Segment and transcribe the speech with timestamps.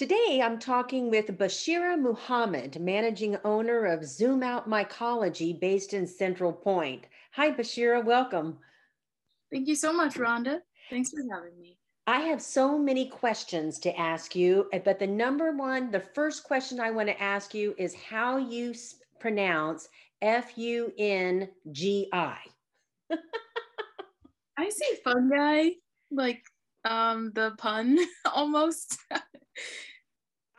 [0.00, 6.54] Today, I'm talking with Bashira Muhammad, managing owner of Zoom Out Mycology based in Central
[6.54, 7.04] Point.
[7.32, 8.56] Hi, Bashira, welcome.
[9.52, 10.60] Thank you so much, Rhonda.
[10.88, 11.76] Thanks for having me.
[12.06, 16.80] I have so many questions to ask you, but the number one, the first question
[16.80, 18.72] I want to ask you is how you
[19.18, 19.90] pronounce
[20.22, 22.38] F U N G I.
[24.56, 25.72] I say fungi,
[26.10, 26.42] like
[26.86, 27.98] um, the pun
[28.34, 28.96] almost.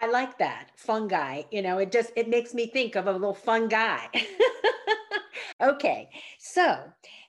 [0.02, 1.44] I like that fungi.
[1.52, 3.99] You know, it just it makes me think of a little fungi.
[5.62, 6.80] okay, so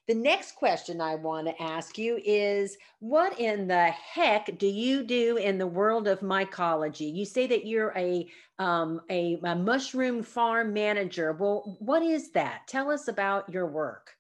[0.09, 5.05] the next question I want to ask you is what in the heck do you
[5.05, 7.15] do in the world of mycology?
[7.15, 8.27] You say that you're a
[8.59, 11.33] um, a, a mushroom farm manager.
[11.33, 12.63] Well, what is that?
[12.69, 14.17] Tell us about your work.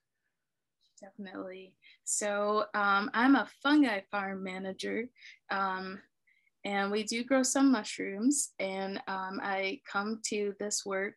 [1.00, 1.74] Definitely.
[2.04, 5.08] So um, I'm a fungi farm manager.
[5.50, 6.00] Um,
[6.64, 8.52] and we do grow some mushrooms.
[8.58, 11.14] And um, I come to this work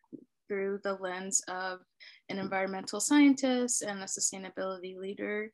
[0.48, 1.80] through the lens of
[2.28, 5.50] an environmental scientist and a sustainability leader.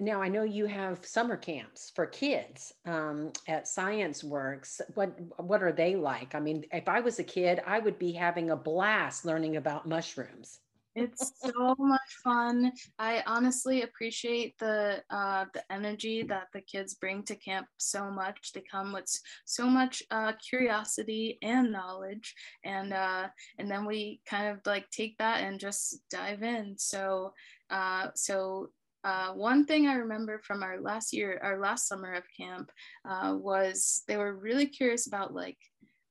[0.00, 4.80] Now I know you have summer camps for kids um, at Science Works.
[4.94, 6.34] What what are they like?
[6.34, 9.86] I mean, if I was a kid, I would be having a blast learning about
[9.86, 10.60] mushrooms.
[10.96, 12.70] It's so much fun.
[13.00, 18.52] I honestly appreciate the uh, the energy that the kids bring to camp so much.
[18.52, 19.08] They come with
[19.44, 22.32] so much uh, curiosity and knowledge,
[22.64, 23.26] and uh,
[23.58, 26.76] and then we kind of like take that and just dive in.
[26.78, 27.34] So
[27.70, 28.68] uh, so
[29.02, 32.70] uh, one thing I remember from our last year, our last summer of camp,
[33.08, 35.58] uh, was they were really curious about like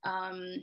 [0.03, 0.57] um,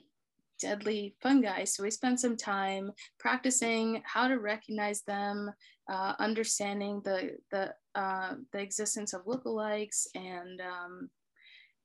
[0.61, 1.65] deadly fungi.
[1.65, 5.51] So we spent some time practicing how to recognize them,
[5.91, 11.11] uh, understanding the the uh, the existence of lookalikes, and um,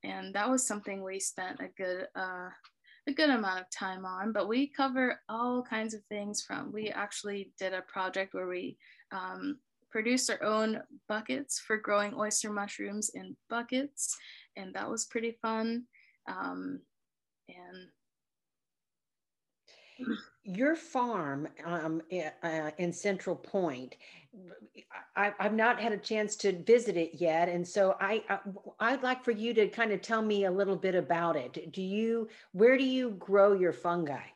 [0.03, 2.49] and that was something we spent a good uh,
[3.07, 4.31] a good amount of time on.
[4.31, 6.43] But we cover all kinds of things.
[6.43, 8.77] From we actually did a project where we
[9.11, 9.57] um,
[9.91, 14.15] produced our own buckets for growing oyster mushrooms in buckets,
[14.55, 15.85] and that was pretty fun.
[16.27, 16.81] Um,
[17.47, 17.87] and
[20.43, 22.01] your farm um,
[22.43, 23.95] uh, in Central Point,
[25.15, 28.23] I, have not had a chance to visit it yet, and so I,
[28.79, 31.71] I would like for you to kind of tell me a little bit about it.
[31.71, 34.27] Do you where do you grow your fungi?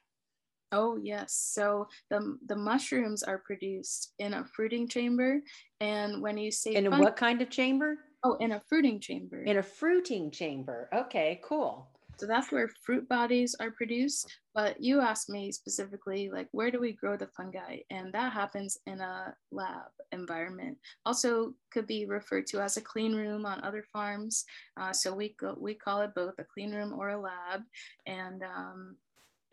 [0.72, 5.42] Oh yes, so the the mushrooms are produced in a fruiting chamber,
[5.80, 7.98] and when you say in what kind of chamber?
[8.24, 9.44] Oh, in a fruiting chamber.
[9.44, 10.90] In a fruiting chamber.
[10.94, 11.88] Okay, cool.
[12.20, 14.30] So that's where fruit bodies are produced.
[14.54, 17.78] But you asked me specifically, like, where do we grow the fungi?
[17.92, 20.78] And that happens in a lab environment.
[21.06, 24.44] Also, could be referred to as a clean room on other farms.
[24.76, 27.62] Uh, so we go, we call it both a clean room or a lab,
[28.06, 28.98] and um,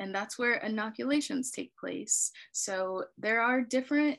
[0.00, 2.33] and that's where inoculations take place.
[2.50, 4.19] So there are different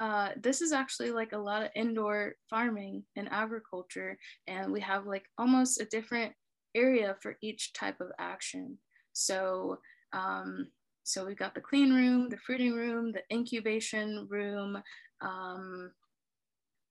[0.00, 5.06] uh, this is actually like a lot of indoor farming and agriculture, and we have
[5.06, 6.32] like almost a different
[6.78, 8.78] area for each type of action.
[9.12, 9.78] So,
[10.12, 10.68] um,
[11.02, 14.82] so we've got the clean room, the fruiting room, the incubation room.
[15.20, 15.90] Um,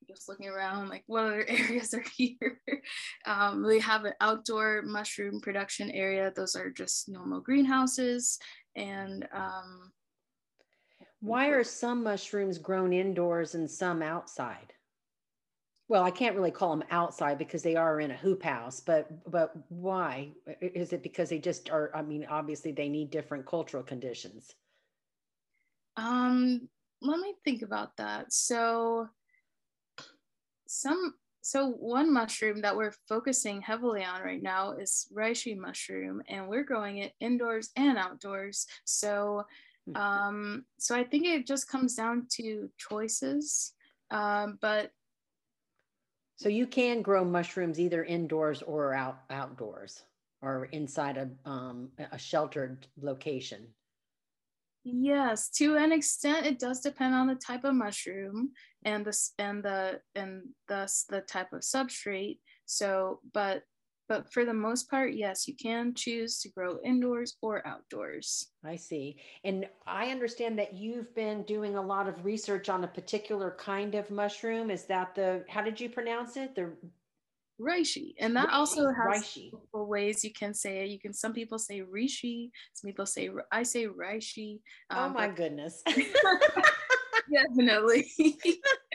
[0.07, 2.61] just looking around, like what other areas are here?
[3.25, 6.31] um, we have an outdoor mushroom production area.
[6.35, 8.39] Those are just normal greenhouses.
[8.75, 9.91] And um,
[11.19, 14.73] why are some mushrooms grown indoors and some outside?
[15.87, 19.07] Well i can't really call them outside because they are in a hoop house but
[19.29, 20.29] but why?
[20.61, 24.55] Is it because they just are i mean obviously they need different cultural conditions.
[25.95, 26.69] Um
[27.01, 28.33] let me think about that.
[28.33, 29.07] So
[30.67, 36.47] some so one mushroom that we're focusing heavily on right now is reishi mushroom and
[36.47, 38.67] we're growing it indoors and outdoors.
[38.85, 39.43] So
[39.85, 39.95] hmm.
[39.95, 43.73] um so i think it just comes down to choices
[44.09, 44.91] um, but
[46.37, 50.03] so you can grow mushrooms either indoors or out outdoors
[50.41, 53.67] or inside a um, a sheltered location.
[54.83, 58.51] Yes, to an extent, it does depend on the type of mushroom
[58.85, 62.37] and the and the and thus the type of substrate.
[62.65, 63.63] So, but
[64.07, 68.47] but for the most part, yes, you can choose to grow indoors or outdoors.
[68.63, 69.17] I see.
[69.43, 73.95] And I understand that you've been doing a lot of research on a particular kind
[73.95, 74.71] of mushroom.
[74.71, 76.55] Is that the, how did you pronounce it?
[76.55, 76.71] The
[77.59, 79.51] reishi and that reishi, also has reishi.
[79.73, 83.63] ways you can say it you can some people say reishi some people say i
[83.63, 84.59] say reishi
[84.91, 85.81] oh um, oh my goodness
[87.33, 88.07] definitely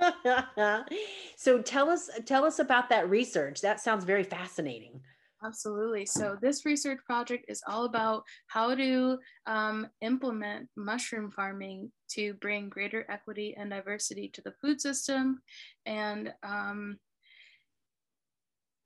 [1.36, 5.00] so tell us tell us about that research that sounds very fascinating
[5.44, 6.06] Absolutely.
[6.06, 12.68] So, this research project is all about how to um, implement mushroom farming to bring
[12.68, 15.42] greater equity and diversity to the food system.
[15.84, 16.98] And um,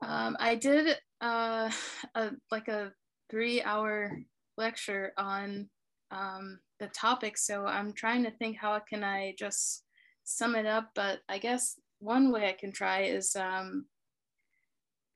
[0.02, 1.70] um, I did uh,
[2.14, 2.92] a, like a
[3.30, 4.18] three hour
[4.56, 5.68] lecture on
[6.10, 7.38] um, the topic.
[7.38, 9.84] So, I'm trying to think how can I just
[10.26, 10.90] sum it up.
[10.94, 13.86] But I guess one way I can try is um,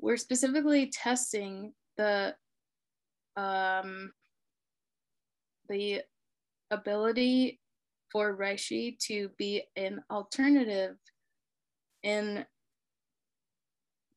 [0.01, 2.35] we're specifically testing the
[3.37, 4.13] um,
[5.69, 6.03] the
[6.71, 7.61] ability
[8.11, 10.97] for reishi to be an alternative
[12.03, 12.45] in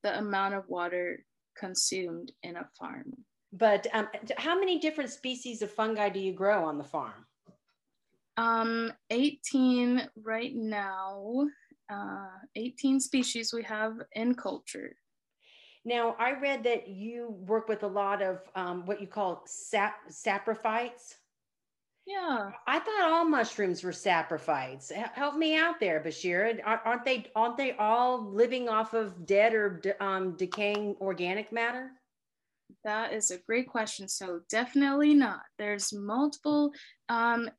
[0.01, 1.23] the amount of water
[1.57, 3.13] consumed in a farm.
[3.51, 4.07] But um,
[4.37, 7.25] how many different species of fungi do you grow on the farm?
[8.38, 11.47] Um, 18 right now,
[11.91, 14.95] uh, 18 species we have in culture.
[15.85, 20.09] Now, I read that you work with a lot of um, what you call sap-
[20.09, 21.15] saprophytes.
[22.06, 22.51] Yeah.
[22.68, 24.91] I thought all mushrooms were saprophytes.
[24.91, 26.59] Help me out there, Bashir.
[26.65, 27.31] Aren't they?
[27.36, 31.91] Aren't they all living off of dead or um, decaying organic matter?
[32.83, 34.07] That is a great question.
[34.09, 35.41] So definitely not.
[35.57, 36.74] There's multiple
[37.07, 37.50] um,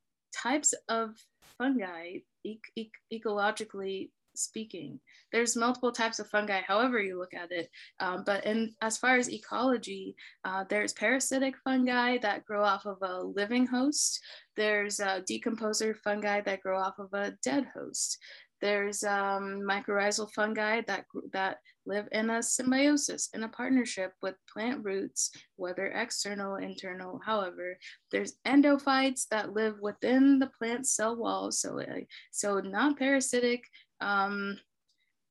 [0.43, 1.17] types of
[1.59, 5.01] fungi, e- e- ecologically speaking.
[5.33, 7.69] There's multiple types of fungi, however you look at it.
[8.01, 12.99] Um, but in as far as ecology, uh, there's parasitic fungi that grow off of
[13.03, 14.21] a living host.
[14.57, 18.19] There's uh, decomposer fungi that grow off of a dead host.
[18.61, 24.85] There's um, mycorrhizal fungi that that live in a symbiosis, in a partnership with plant
[24.85, 27.79] roots, whether external, internal, however.
[28.11, 32.01] There's endophytes that live within the plant cell wall, so, uh,
[32.31, 33.65] so non parasitic.
[34.01, 34.59] um,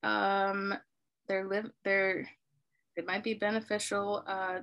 [0.04, 0.74] um,
[1.28, 2.28] they're live they're
[2.96, 4.24] it might be beneficial.
[4.28, 4.60] Uh,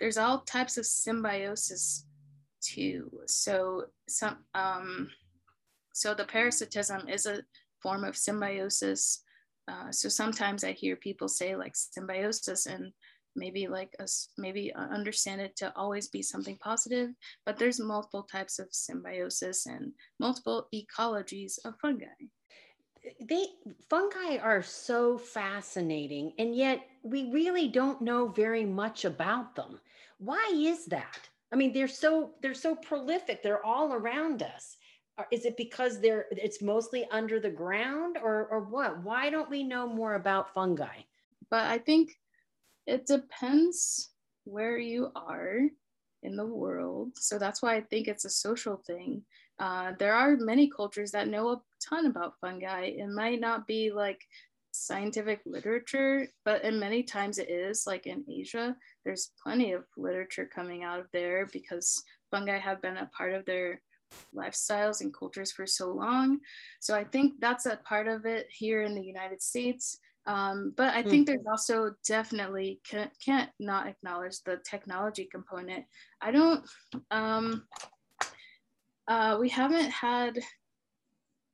[0.00, 2.06] there's all types of symbiosis
[2.62, 3.10] too.
[3.26, 5.10] So some um,
[5.92, 7.42] so the parasitism is a
[7.82, 9.22] form of symbiosis.
[9.66, 12.92] Uh, so sometimes I hear people say like symbiosis and
[13.36, 17.10] maybe like us maybe understand it to always be something positive
[17.44, 22.06] but there's multiple types of symbiosis and multiple ecologies of fungi.
[23.20, 23.46] They
[23.90, 29.80] fungi are so fascinating and yet we really don't know very much about them.
[30.18, 31.28] Why is that?
[31.52, 34.76] I mean they're so they're so prolific they're all around us
[35.30, 39.62] is it because they're it's mostly under the ground or or what why don't we
[39.62, 41.00] know more about fungi
[41.50, 42.18] but i think
[42.86, 44.10] it depends
[44.44, 45.60] where you are
[46.22, 49.22] in the world so that's why i think it's a social thing
[49.58, 52.86] uh, there are many cultures that know a ton about fungi.
[52.86, 54.20] It might not be like
[54.72, 57.86] scientific literature, but in many times it is.
[57.86, 62.96] Like in Asia, there's plenty of literature coming out of there because fungi have been
[62.96, 63.80] a part of their
[64.34, 66.40] lifestyles and cultures for so long.
[66.80, 69.98] So I think that's a part of it here in the United States.
[70.26, 75.84] Um, but I think there's also definitely can't, can't not acknowledge the technology component.
[76.22, 76.64] I don't,
[77.10, 77.64] um,
[79.06, 80.38] uh, we haven't had,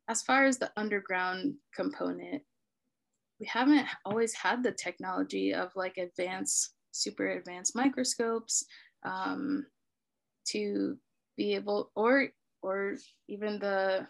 [0.08, 2.42] as far as the underground component,
[3.40, 8.64] we haven't always had the technology of like advanced, super advanced microscopes
[9.04, 9.66] um,
[10.48, 10.96] to
[11.36, 12.28] be able, or
[12.62, 12.96] or
[13.28, 14.06] even the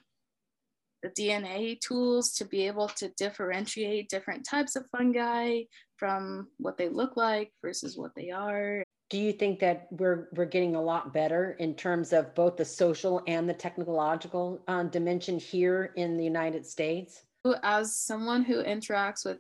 [1.03, 5.63] the DNA tools to be able to differentiate different types of fungi
[5.97, 10.45] from what they look like versus what they are do you think that we're we're
[10.47, 15.39] getting a lot better in terms of both the social and the technological uh, dimension
[15.39, 17.25] here in the United States?
[17.65, 19.39] As someone who interacts with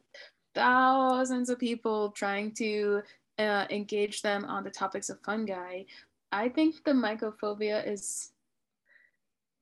[0.56, 3.02] thousands of people trying to
[3.38, 5.84] uh, engage them on the topics of fungi,
[6.32, 8.32] I think the mycophobia is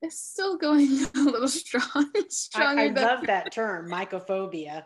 [0.01, 2.11] is still going a little strong.
[2.55, 4.83] I, I love that term, mycophobia.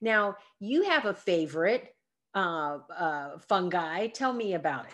[0.00, 1.94] Now, you have a favorite
[2.34, 4.08] uh, uh, fungi.
[4.08, 4.92] Tell me about it.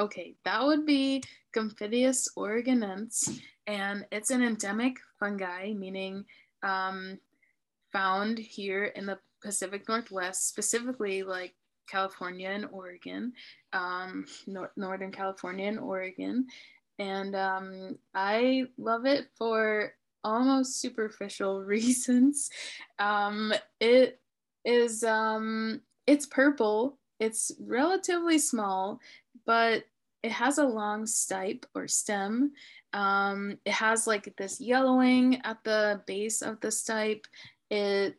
[0.00, 1.22] Okay, that would be
[1.56, 6.24] Gomphidius oregonense, and it's an endemic fungi, meaning
[6.62, 7.18] um,
[7.92, 11.54] found here in the Pacific Northwest, specifically like
[11.88, 13.32] California and Oregon,
[13.72, 16.46] um, nor- Northern California and Oregon.
[16.98, 19.92] And um, I love it for
[20.24, 22.50] almost superficial reasons.
[22.98, 24.20] Um, it
[24.64, 26.98] is um, it's purple.
[27.20, 29.00] It's relatively small,
[29.46, 29.84] but
[30.22, 32.52] it has a long stipe or stem.
[32.92, 37.24] Um, it has like this yellowing at the base of the stipe.
[37.70, 38.16] It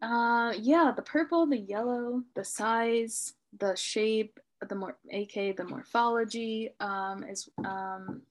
[0.00, 6.70] Uh, yeah, the purple, the yellow, the size, the shape, the more, aka the morphology,
[6.80, 8.22] um, is um,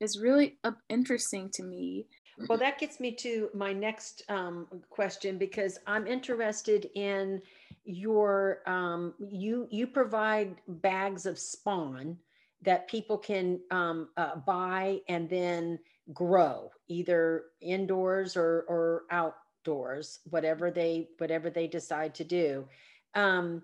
[0.00, 2.06] is really uh, interesting to me.
[2.48, 7.42] Well, that gets me to my next um, question because I'm interested in
[7.84, 12.16] your um, you you provide bags of spawn
[12.62, 15.78] that people can um, uh, buy and then
[16.12, 22.66] grow either indoors or or outdoors, whatever they whatever they decide to do.
[23.14, 23.62] Um,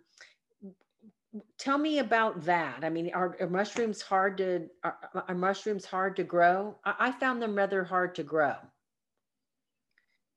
[1.59, 2.85] tell me about that.
[2.85, 4.97] I mean, are, are mushrooms hard to are,
[5.29, 6.77] are, mushrooms hard to grow?
[6.85, 8.55] I, I, found them rather hard to grow.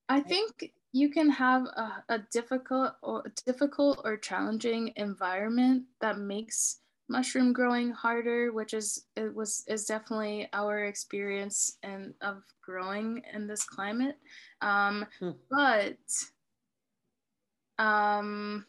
[0.07, 6.79] I think you can have a, a difficult or difficult or challenging environment that makes
[7.09, 13.47] mushroom growing harder, which is it was is definitely our experience and of growing in
[13.47, 14.17] this climate.
[14.61, 15.31] Um, hmm.
[15.49, 15.97] But
[17.77, 18.65] um,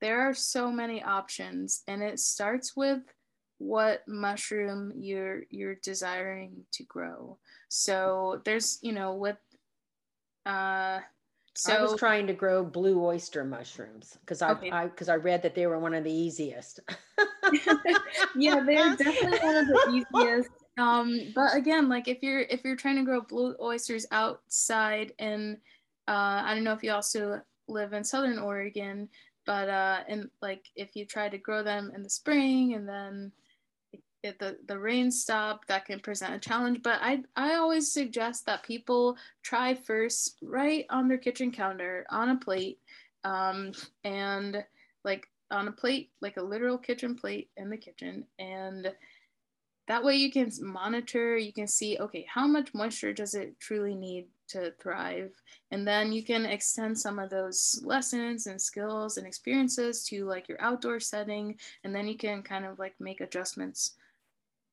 [0.00, 3.00] there are so many options and it starts with
[3.58, 9.36] what mushroom you're you're desiring to grow so there's you know with
[10.46, 11.00] uh
[11.56, 15.42] so I was trying to grow blue oyster mushrooms because I because I, I read
[15.42, 16.80] that they were one of the easiest.
[18.36, 20.50] yeah, they're definitely one of the easiest.
[20.78, 25.58] Um, but again, like if you're if you're trying to grow blue oysters outside, and
[26.08, 29.08] uh, I don't know if you also live in Southern Oregon,
[29.46, 33.32] but uh and like if you try to grow them in the spring and then
[34.24, 36.82] if the, the rain stop that can present a challenge.
[36.82, 42.30] But i i always suggest that people try first right on their kitchen counter on
[42.30, 42.78] a plate
[43.24, 43.72] um
[44.02, 44.64] and
[45.04, 48.24] like on a plate like a literal kitchen plate in the kitchen.
[48.38, 48.92] And
[49.86, 53.94] that way you can monitor you can see okay how much moisture does it truly
[53.94, 55.32] need to thrive.
[55.70, 60.48] And then you can extend some of those lessons and skills and experiences to like
[60.48, 61.58] your outdoor setting.
[61.84, 63.94] And then you can kind of like make adjustments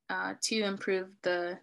[0.10, 1.58] uh, to improve the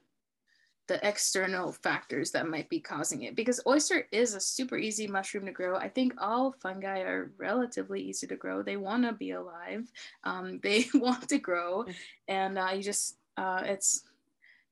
[0.88, 5.44] the external factors that might be causing it because oyster is a super easy mushroom
[5.44, 9.32] to grow i think all fungi are relatively easy to grow they want to be
[9.32, 9.86] alive
[10.24, 11.94] um, they want to grow mm.
[12.26, 14.02] and uh, you just uh, it's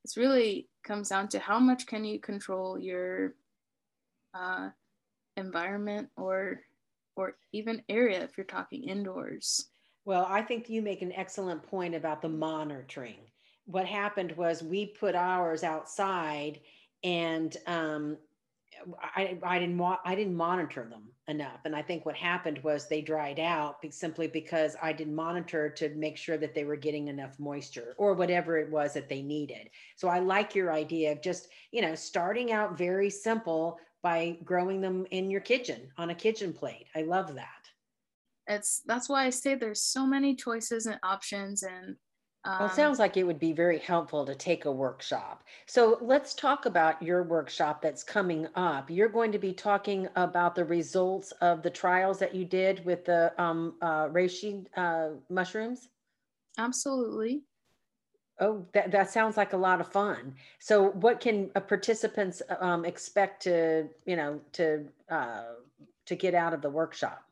[0.07, 3.35] it's really comes down to how much can you control your
[4.35, 4.69] uh,
[5.37, 6.61] environment or
[7.17, 9.67] or even area if you're talking indoors.
[10.05, 13.19] Well, I think you make an excellent point about the monitoring.
[13.65, 16.61] What happened was we put ours outside
[17.03, 18.17] and um,
[19.02, 22.88] I, I didn't wa- I didn't monitor them enough, and I think what happened was
[22.88, 27.09] they dried out simply because I didn't monitor to make sure that they were getting
[27.09, 29.71] enough moisture or whatever it was that they needed.
[29.97, 34.81] So I like your idea of just you know starting out very simple by growing
[34.81, 36.87] them in your kitchen on a kitchen plate.
[36.95, 37.49] I love that.
[38.47, 41.97] It's that's why I say there's so many choices and options, and
[42.47, 45.43] well, it um, sounds like it would be very helpful to take a workshop.
[45.67, 48.88] So let's talk about your workshop that's coming up.
[48.88, 53.05] You're going to be talking about the results of the trials that you did with
[53.05, 55.88] the um, uh, reishi uh, mushrooms.
[56.59, 57.43] Absolutely.
[58.38, 60.35] Oh, that, that sounds like a lot of fun.
[60.59, 65.45] So what can uh, participants um, expect to, you know, to, uh,
[66.05, 67.25] to get out of the workshop?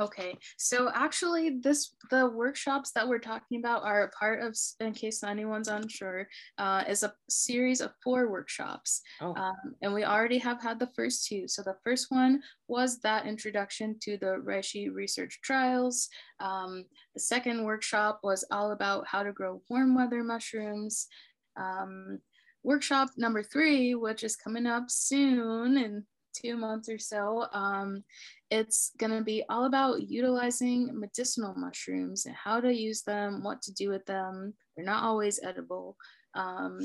[0.00, 4.92] Okay, so actually, this the workshops that we're talking about are a part of, in
[4.92, 9.34] case anyone's unsure, uh, is a series of four workshops, oh.
[9.34, 11.48] um, and we already have had the first two.
[11.48, 16.08] So the first one was that introduction to the Reishi research trials.
[16.38, 21.08] Um, the second workshop was all about how to grow warm weather mushrooms.
[21.56, 22.20] Um,
[22.62, 28.04] workshop number three, which is coming up soon in two months or so, um,
[28.50, 33.62] it's going to be all about utilizing medicinal mushrooms and how to use them, what
[33.62, 34.54] to do with them.
[34.76, 35.96] They're not always edible.
[36.34, 36.80] Um,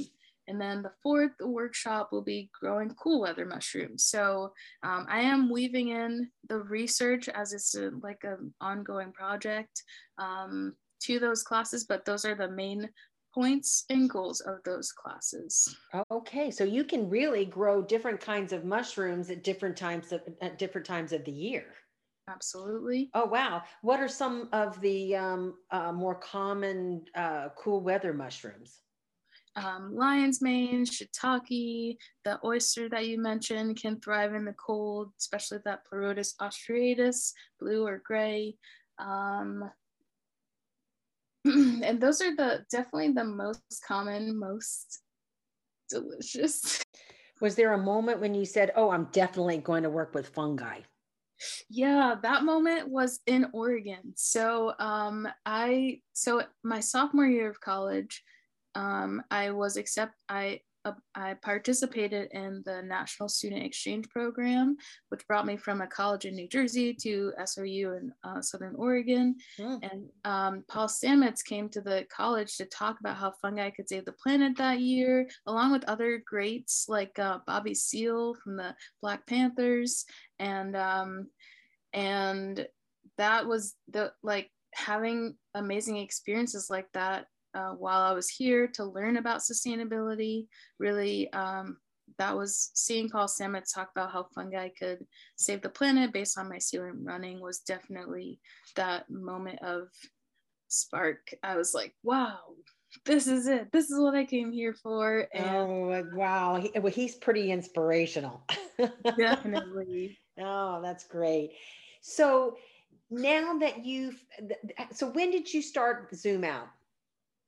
[0.47, 4.03] and then the fourth workshop will be growing cool weather mushrooms.
[4.05, 4.51] So
[4.83, 9.83] um, I am weaving in the research as it's a, like an ongoing project
[10.17, 10.73] um,
[11.03, 12.89] to those classes, but those are the main
[13.33, 15.75] points and goals of those classes.
[16.11, 20.57] Okay, so you can really grow different kinds of mushrooms at different times of, at
[20.57, 21.65] different times of the year.
[22.29, 23.09] Absolutely.
[23.13, 23.63] Oh wow!
[23.81, 28.79] What are some of the um, uh, more common uh, cool weather mushrooms?
[29.55, 35.59] Um, lion's mane, shiitake, the oyster that you mentioned can thrive in the cold, especially
[35.65, 38.55] that Pleurotus ostreatus, blue or gray.
[38.97, 39.69] Um,
[41.83, 45.01] and those are the definitely the most common, most
[45.89, 46.81] delicious.
[47.41, 50.79] Was there a moment when you said, "Oh, I'm definitely going to work with fungi"?
[51.69, 54.13] Yeah, that moment was in Oregon.
[54.15, 58.23] So um, I so my sophomore year of college,
[58.75, 60.61] um, I was accept I
[61.15, 64.75] I participated in the National Student Exchange Program,
[65.09, 69.35] which brought me from a college in New Jersey to SOU in uh, Southern Oregon.
[69.59, 69.91] Mm.
[69.91, 74.05] And um, Paul Stamets came to the college to talk about how fungi could save
[74.05, 79.25] the planet that year, along with other greats like uh, Bobby Seale from the Black
[79.25, 80.05] Panthers,
[80.39, 81.27] and um,
[81.93, 82.67] and
[83.17, 88.85] that was the like having amazing experiences like that uh, while I was here to
[88.85, 90.47] learn about sustainability.
[90.79, 91.77] Really, um,
[92.17, 95.05] that was seeing Paul Stamets talk about how fungi could
[95.35, 98.39] save the planet based on my mycelium running was definitely
[98.75, 99.87] that moment of
[100.67, 101.33] spark.
[101.43, 102.39] I was like, wow,
[103.05, 103.71] this is it.
[103.71, 105.27] This is what I came here for.
[105.33, 106.59] And oh, wow.
[106.61, 108.45] He, well, he's pretty inspirational.
[109.17, 110.17] definitely.
[110.39, 111.51] Oh, that's great.
[112.01, 112.57] So
[113.09, 114.23] now that you've,
[114.91, 116.67] so when did you start Zoom Out?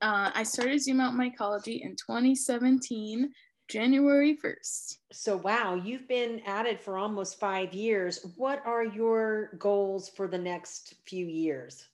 [0.01, 3.31] Uh, I started Zoom Out Mycology in 2017,
[3.69, 4.97] January 1st.
[5.11, 8.25] So, wow, you've been at it for almost five years.
[8.35, 11.87] What are your goals for the next few years?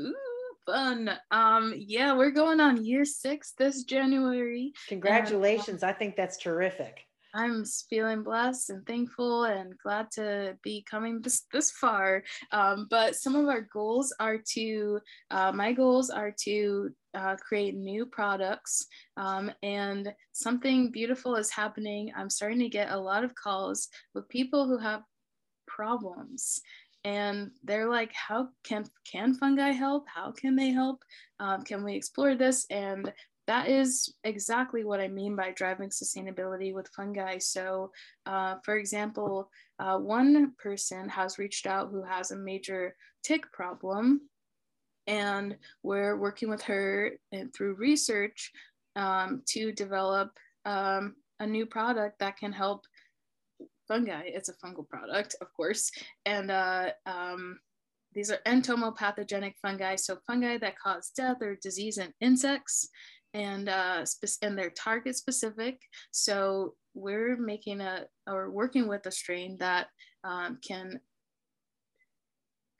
[0.00, 0.14] Ooh,
[0.66, 1.10] fun.
[1.30, 4.72] Um, yeah, we're going on year six this January.
[4.88, 5.82] Congratulations.
[5.82, 7.06] And, I think that's terrific.
[7.34, 12.22] I'm feeling blessed and thankful and glad to be coming this, this far.
[12.50, 17.74] Um, but some of our goals are to, uh, my goals are to uh, create
[17.74, 18.86] new products.
[19.16, 22.12] Um, and something beautiful is happening.
[22.16, 25.02] I'm starting to get a lot of calls with people who have
[25.66, 26.60] problems
[27.04, 31.02] and they're like how can can fungi help how can they help
[31.40, 33.12] um, can we explore this and
[33.52, 37.36] that is exactly what I mean by driving sustainability with fungi.
[37.36, 37.92] So,
[38.24, 44.22] uh, for example, uh, one person has reached out who has a major tick problem,
[45.06, 48.50] and we're working with her and through research
[48.96, 50.30] um, to develop
[50.64, 52.86] um, a new product that can help
[53.86, 54.22] fungi.
[54.24, 55.90] It's a fungal product, of course,
[56.24, 57.58] and uh, um,
[58.14, 62.88] these are entomopathogenic fungi, so fungi that cause death or disease in insects
[63.34, 64.04] and uh,
[64.42, 65.80] and they're target specific.
[66.10, 69.88] So we're making a or working with a strain that
[70.24, 71.00] um, can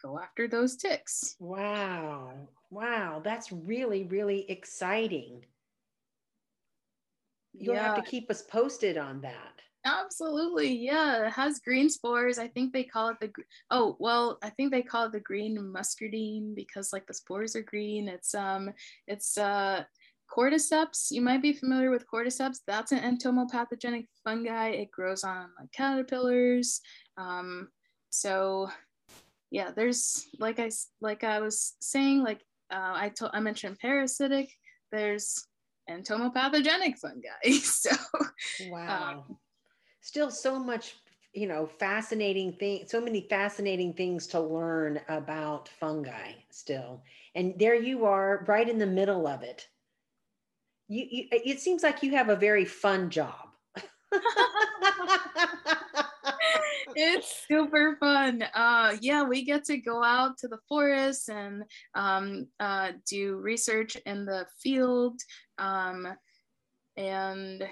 [0.02, 1.36] go after those ticks.
[1.38, 2.48] Wow.
[2.70, 3.22] Wow.
[3.24, 5.44] That's really, really exciting.
[7.54, 7.94] You'll yeah.
[7.94, 9.60] have to keep us posted on that.
[9.84, 10.76] Absolutely.
[10.76, 11.26] Yeah.
[11.26, 12.38] It has green spores.
[12.38, 13.30] I think they call it the,
[13.70, 17.62] oh, well, I think they call it the green muscardine because like the spores are
[17.62, 18.08] green.
[18.08, 18.70] It's, um,
[19.06, 19.84] it's, uh,
[20.34, 22.58] cordyceps, you might be familiar with cordyceps.
[22.66, 24.68] That's an entomopathogenic fungi.
[24.70, 26.80] It grows on like caterpillars.
[27.16, 27.68] Um,
[28.10, 28.70] so
[29.50, 32.40] yeah, there's like I like I was saying, like
[32.70, 34.50] uh, I told I mentioned parasitic.
[34.90, 35.46] There's
[35.90, 37.58] entomopathogenic fungi.
[37.60, 37.90] so
[38.70, 39.36] wow, um,
[40.00, 40.96] still so much
[41.34, 47.02] you know fascinating thing so many fascinating things to learn about fungi still
[47.34, 49.66] and there you are right in the middle of it
[50.92, 53.34] you, you it seems like you have a very fun job.
[56.94, 58.44] it's super fun.
[58.54, 63.96] Uh, yeah, we get to go out to the forest and um, uh, do research
[64.04, 65.18] in the field.
[65.56, 66.08] Um,
[66.98, 67.66] and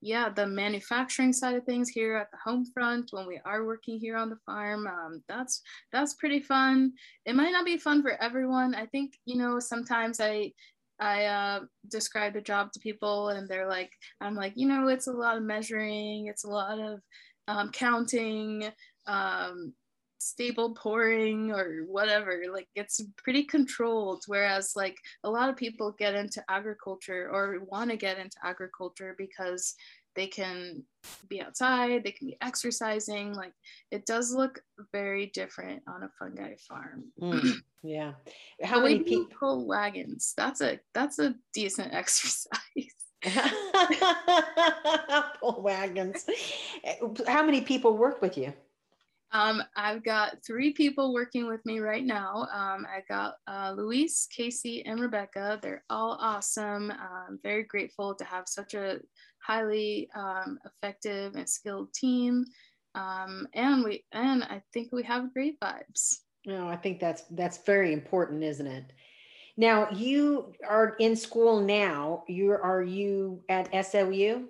[0.00, 3.98] yeah, the manufacturing side of things here at the home front when we are working
[3.98, 5.60] here on the farm, um, that's
[5.92, 6.92] that's pretty fun.
[7.26, 8.74] It might not be fun for everyone.
[8.74, 10.52] I think you know sometimes I
[11.00, 15.08] I uh, describe the job to people and they're like, I'm like, you know, it's
[15.08, 17.00] a lot of measuring, it's a lot of
[17.48, 18.70] um, counting,
[19.06, 19.72] um,
[20.18, 22.42] stable pouring or whatever.
[22.52, 24.22] Like it's pretty controlled.
[24.26, 29.14] Whereas like a lot of people get into agriculture or want to get into agriculture
[29.18, 29.74] because
[30.14, 30.84] they can
[31.28, 33.34] be outside, they can be exercising.
[33.34, 33.52] Like
[33.90, 34.60] it does look
[34.92, 37.04] very different on a fungi farm.
[37.20, 38.12] Mm, yeah.
[38.62, 40.34] How many people pull wagons?
[40.36, 42.48] That's a that's a decent exercise.
[45.40, 46.26] pull wagons.
[47.26, 48.52] How many people work with you?
[49.32, 52.46] Um, I've got three people working with me right now.
[52.52, 55.58] Um, I got uh, Luis, Casey, and Rebecca.
[55.62, 56.90] They're all awesome.
[56.90, 58.98] I'm very grateful to have such a
[59.44, 62.44] highly um, effective and skilled team.
[62.94, 66.18] Um, and we and I think we have great vibes.
[66.46, 68.92] No, I think that's that's very important, isn't it?
[69.56, 72.24] Now you are in school now.
[72.28, 74.48] You are you at SOU?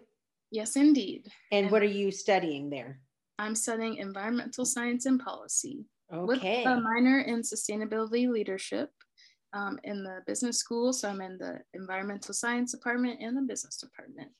[0.50, 1.28] Yes, indeed.
[1.50, 3.00] And, and what are you studying there?
[3.38, 6.26] I'm studying environmental science and policy Okay.
[6.26, 8.90] with a minor in sustainability leadership
[9.54, 10.92] um, in the business school.
[10.92, 14.30] So I'm in the environmental science department and the business department.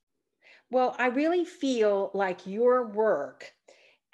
[0.73, 3.53] Well, I really feel like your work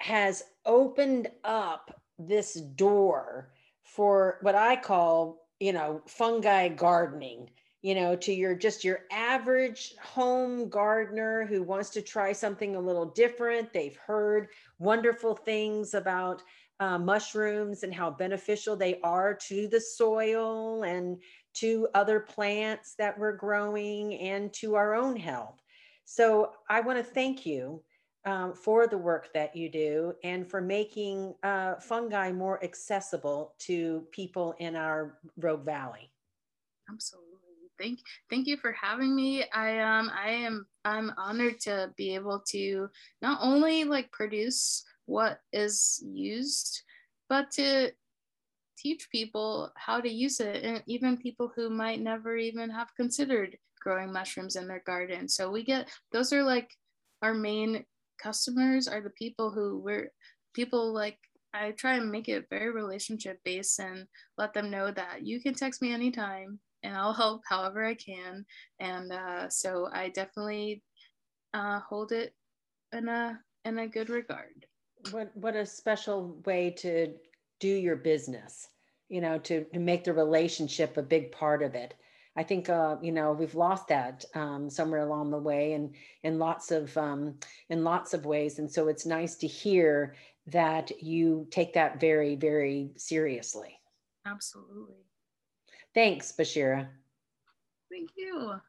[0.01, 7.49] has opened up this door for what I call, you know, fungi gardening,
[7.81, 12.81] you know, to your just your average home gardener who wants to try something a
[12.81, 13.71] little different.
[13.71, 16.43] They've heard wonderful things about
[16.81, 21.21] uh, mushrooms and how beneficial they are to the soil and
[21.53, 25.61] to other plants that we're growing and to our own health.
[26.11, 27.83] So I want to thank you
[28.25, 34.07] um, for the work that you do and for making uh, fungi more accessible to
[34.11, 36.11] people in our Rogue Valley.
[36.89, 37.27] Absolutely.
[37.77, 39.45] Thank thank you for having me.
[39.53, 42.89] I um I am I'm honored to be able to
[43.21, 46.81] not only like produce what is used,
[47.29, 47.91] but to
[48.79, 53.59] teach people how to use it and even people who might never even have considered
[53.81, 55.27] growing mushrooms in their garden.
[55.27, 56.69] So we get those are like
[57.21, 57.85] our main
[58.21, 60.11] customers are the people who we're
[60.53, 61.17] people like
[61.53, 64.05] I try and make it very relationship based and
[64.37, 68.45] let them know that you can text me anytime and I'll help however I can.
[68.79, 70.83] And uh, so I definitely
[71.53, 72.33] uh, hold it
[72.93, 74.65] in a in a good regard.
[75.11, 77.13] What what a special way to
[77.59, 78.67] do your business,
[79.09, 81.93] you know, to, to make the relationship a big part of it.
[82.39, 86.39] I think uh, you know we've lost that um, somewhere along the way, and in
[86.39, 87.35] lots of um,
[87.69, 88.59] in lots of ways.
[88.59, 90.15] And so it's nice to hear
[90.47, 93.77] that you take that very very seriously.
[94.25, 95.03] Absolutely.
[95.93, 96.87] Thanks, Bashira.
[97.91, 98.61] Thank you.